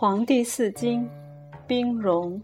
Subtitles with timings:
[0.00, 1.10] 黄帝四经，
[1.66, 2.40] 兵戎。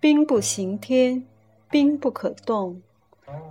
[0.00, 1.24] 兵不行天，
[1.70, 2.74] 兵不可动；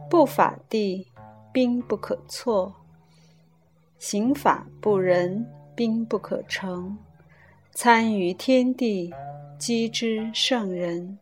[0.09, 1.07] 不法地，
[1.53, 2.69] 兵不可错；
[3.97, 6.97] 刑法不仁，兵不可成。
[7.71, 9.13] 参于天地，
[9.57, 11.17] 积之圣人。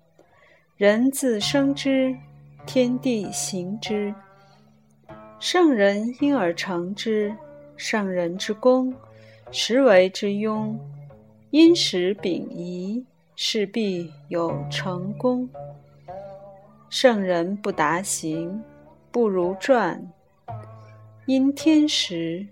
[0.75, 2.17] 人自生之，
[2.65, 4.11] 天地行之。
[5.39, 7.31] 圣人因而成之，
[7.77, 8.91] 圣人之功，
[9.51, 10.75] 实为之庸。
[11.51, 13.03] 因时秉仪，
[13.35, 15.49] 势必有成功。
[16.91, 18.63] 圣人不达行，
[19.11, 20.11] 不如传。
[21.25, 22.45] 因天时，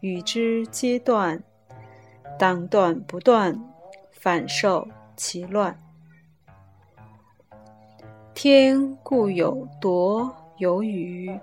[0.00, 1.40] 与之皆断。
[2.36, 3.56] 当断不断，
[4.10, 5.80] 反受其乱。
[8.34, 11.38] 天固有夺有与，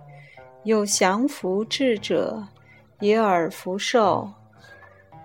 [0.63, 2.45] 有降服智者，
[2.99, 4.30] 也尔福寿。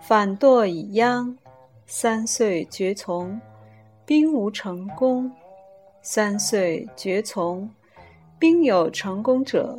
[0.00, 1.36] 反堕以殃。
[1.95, 3.39] 三岁绝从，
[4.07, 5.31] 兵无成功；
[6.01, 7.69] 三岁绝从，
[8.39, 9.79] 兵有成功者，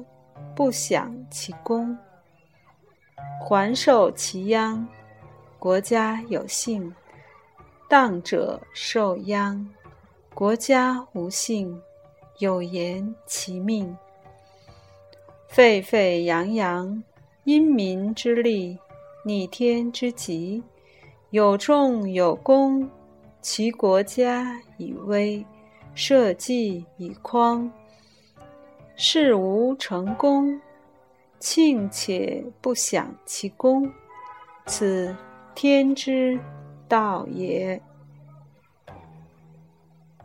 [0.56, 1.98] 不享其功，
[3.42, 4.88] 还受其殃。
[5.58, 6.94] 国家有幸，
[7.90, 9.66] 当者受殃；
[10.36, 11.82] 国家无幸，
[12.38, 13.98] 有言其命。
[15.48, 17.04] 沸沸扬扬，
[17.44, 18.78] 因民之利，
[19.26, 20.62] 逆天之极。
[21.34, 22.88] 有众有功，
[23.42, 25.44] 其国家以威，
[25.96, 27.72] 社稷以匡。
[28.96, 30.62] 事无成功，
[31.40, 33.92] 庆且不享其功，
[34.68, 35.16] 此
[35.56, 36.40] 天之
[36.88, 37.82] 道也。